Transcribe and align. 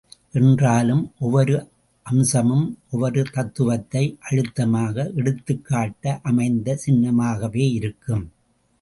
என்றாலும், 0.31 1.11
ஒவ்வொரு 1.19 1.55
அம்சமும் 2.05 2.65
ஒவ்வொரு 2.91 3.23
தத்துவத்தை 3.31 4.17
அழுத்தமாக 4.19 5.11
எடுத்துக்காட்ட 5.15 6.19
அமைந்த 6.23 6.79
சின்னமாகவே 6.85 7.71
இருக்கும். 7.71 8.25